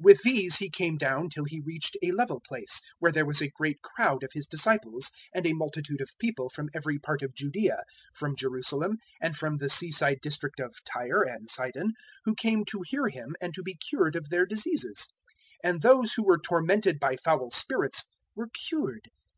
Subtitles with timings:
[0.00, 3.42] 006:017 With these He came down till He reached a level place, where there was
[3.42, 7.34] a great crowd of His disciples, and a multitude of people from every part of
[7.34, 7.82] Judaea,
[8.14, 11.92] from Jerusalem, and from the sea side district of Tyre and Sidon,
[12.24, 15.08] who came to hear Him and to be cured of their diseases;
[15.62, 18.04] 006:018 and those who were tormented by foul spirits
[18.34, 19.10] were cured.